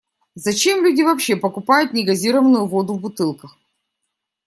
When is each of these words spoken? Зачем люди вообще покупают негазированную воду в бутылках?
Зачем 0.33 0.83
люди 0.83 1.03
вообще 1.03 1.35
покупают 1.35 1.93
негазированную 1.93 2.65
воду 2.65 2.93
в 2.95 3.01
бутылках? 3.01 3.59